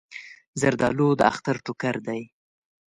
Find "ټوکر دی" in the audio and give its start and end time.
1.65-2.21